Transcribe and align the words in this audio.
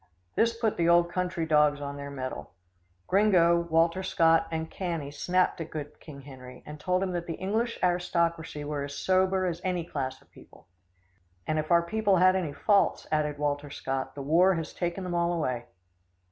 This 0.33 0.57
put 0.57 0.77
the 0.77 0.89
old 0.89 1.11
country 1.11 1.45
dogs 1.45 1.79
on 1.79 1.95
their 1.95 2.09
mettle. 2.09 2.55
Gringo, 3.05 3.59
Walter 3.59 4.01
Scott, 4.01 4.47
and 4.49 4.67
Cannie 4.71 5.11
snapped 5.11 5.61
at 5.61 5.69
good 5.69 5.99
King 5.99 6.21
Harry, 6.23 6.63
and 6.65 6.79
told 6.79 7.03
him 7.03 7.11
that 7.11 7.27
the 7.27 7.35
English 7.35 7.77
aristocracy 7.83 8.63
were 8.63 8.83
as 8.83 8.97
sober 8.97 9.45
as 9.45 9.61
any 9.63 9.85
class 9.85 10.19
of 10.19 10.31
people. 10.31 10.67
"And 11.45 11.59
if 11.59 11.69
our 11.69 11.83
people 11.83 12.15
had 12.17 12.35
any 12.35 12.51
faults," 12.51 13.05
added 13.11 13.37
Walter 13.37 13.69
Scott, 13.69 14.15
"the 14.15 14.23
war 14.23 14.55
has 14.55 14.73
taken 14.73 15.03
them 15.03 15.13
all 15.13 15.31
away." 15.33 15.65